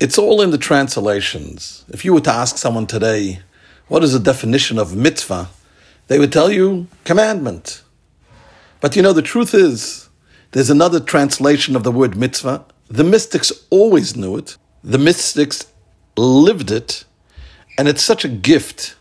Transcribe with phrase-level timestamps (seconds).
[0.00, 1.84] It's all in the translations.
[1.88, 3.40] If you were to ask someone today,
[3.88, 5.48] what is the definition of mitzvah?
[6.06, 7.82] They would tell you commandment.
[8.80, 10.08] But you know, the truth is,
[10.52, 12.64] there's another translation of the word mitzvah.
[12.86, 15.66] The mystics always knew it, the mystics
[16.16, 17.04] lived it,
[17.76, 18.94] and it's such a gift.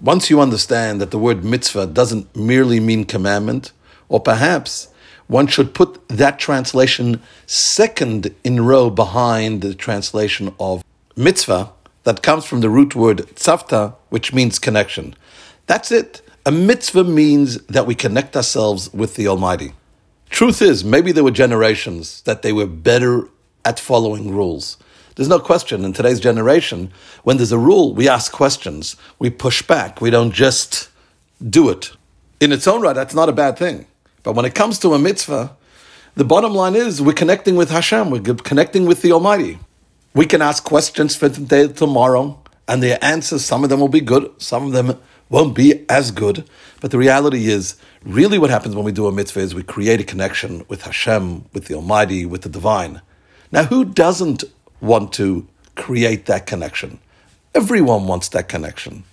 [0.00, 3.70] Once you understand that the word mitzvah doesn't merely mean commandment,
[4.08, 4.88] or perhaps
[5.30, 10.82] one should put that translation second in row behind the translation of
[11.14, 11.70] mitzvah
[12.02, 15.14] that comes from the root word tzavta, which means connection.
[15.66, 16.20] That's it.
[16.44, 19.72] A mitzvah means that we connect ourselves with the Almighty.
[20.30, 23.28] Truth is, maybe there were generations that they were better
[23.64, 24.78] at following rules.
[25.14, 26.90] There's no question in today's generation,
[27.22, 30.88] when there's a rule, we ask questions, we push back, we don't just
[31.48, 31.92] do it.
[32.40, 33.86] In its own right, that's not a bad thing.
[34.22, 35.56] But when it comes to a mitzvah,
[36.14, 39.58] the bottom line is we're connecting with Hashem, we're connecting with the Almighty.
[40.14, 44.00] We can ask questions for today, tomorrow, and the answers, some of them will be
[44.00, 46.48] good, some of them won't be as good.
[46.80, 50.00] But the reality is, really what happens when we do a mitzvah is we create
[50.00, 53.00] a connection with Hashem, with the Almighty, with the divine.
[53.52, 54.44] Now, who doesn't
[54.80, 56.98] want to create that connection?
[57.54, 59.04] Everyone wants that connection.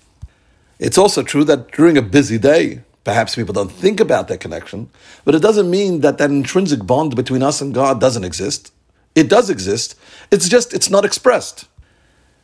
[0.80, 4.90] It's also true that during a busy day, Perhaps people don't think about that connection,
[5.24, 8.74] but it doesn't mean that that intrinsic bond between us and God doesn't exist.
[9.16, 9.96] It does exist.
[10.30, 11.70] It's just, it's not expressed.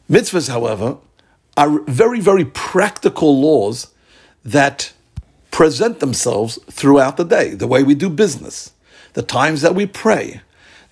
[0.09, 0.99] Mitzvahs, however,
[1.57, 3.87] are very, very practical laws
[4.45, 4.93] that
[5.51, 8.71] present themselves throughout the day, the way we do business,
[9.15, 10.39] the times that we pray,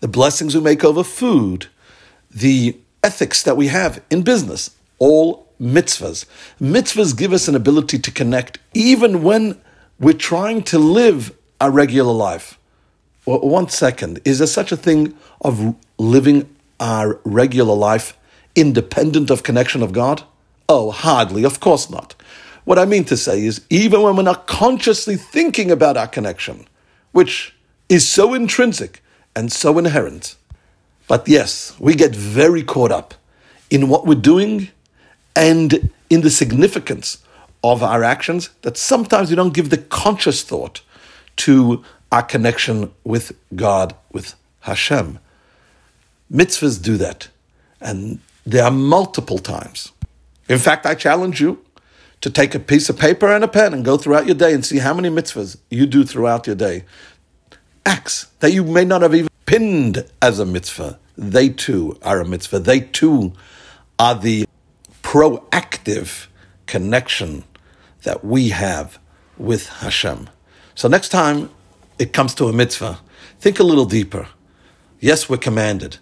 [0.02, 1.68] the blessings we make over food,
[2.30, 6.26] the ethics that we have in business, all mitzvahs.
[6.60, 9.62] Mitzvahs give us an ability to connect even when
[10.00, 12.58] we're trying to live a regular life.
[13.26, 18.18] Well, one second, is there such a thing of living our regular life
[18.56, 20.24] independent of connection of God?
[20.68, 22.16] Oh, hardly, of course not.
[22.66, 26.68] What I mean to say is, even when we're not consciously thinking about our connection,
[27.12, 27.56] which
[27.90, 29.04] is so intrinsic
[29.36, 30.36] and so inherent,
[31.08, 33.14] but yes, we get very caught up
[33.70, 34.70] in what we're doing
[35.36, 37.24] and in the significance
[37.64, 40.82] of our actions that sometimes we don't give the conscious thought
[41.38, 45.20] to our connection with God, with Hashem.
[46.32, 47.30] Mitzvahs do that,
[47.80, 49.92] and there are multiple times.
[50.50, 51.64] In fact, I challenge you
[52.22, 54.66] to take a piece of paper and a pen and go throughout your day and
[54.66, 56.84] see how many mitzvahs you do throughout your day.
[57.86, 62.26] Acts that you may not have even pinned as a mitzvah, they too are a
[62.26, 62.60] mitzvah.
[62.60, 63.34] They too
[63.98, 64.46] are the
[65.12, 66.28] proactive
[66.68, 67.44] connection
[68.04, 68.98] that we have
[69.38, 70.30] with Hashem.
[70.74, 71.50] So next time
[72.00, 72.98] it comes to a mitzvah,
[73.38, 74.30] think a little deeper.
[75.02, 75.98] Yes, we're commanded.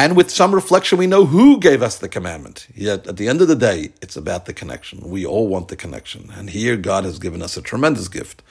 [0.00, 2.66] And with some reflection, we know who gave us the commandment.
[2.74, 5.08] Yet at the end of the day, it's about the connection.
[5.08, 6.28] We all want the connection.
[6.34, 8.42] And here God has given us a tremendous gift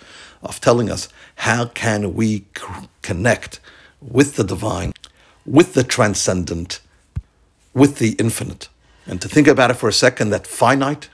[0.44, 2.46] of telling us how can we
[3.02, 3.60] connect
[4.00, 4.94] with the divine,
[5.46, 6.80] with the transcendent,
[7.74, 8.70] with the infinite.
[9.08, 11.10] And to think about it for a second, that finite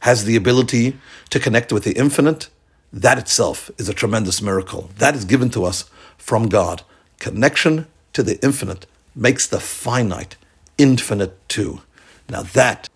[0.00, 0.98] has the ability
[1.30, 2.48] to connect with the infinite,
[2.92, 4.90] that itself is a tremendous miracle.
[4.98, 6.82] That is given to us from God.
[7.18, 10.36] Connection to the infinite makes the finite
[10.78, 11.82] infinite too.
[12.28, 12.88] Now that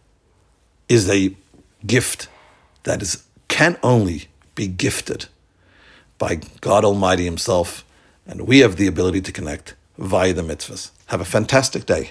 [0.88, 1.36] is a
[1.86, 2.28] gift
[2.84, 5.26] that is can only be gifted
[6.18, 7.84] by God Almighty Himself,
[8.26, 10.90] and we have the ability to connect via the mitzvahs.
[11.06, 12.10] Have a fantastic day.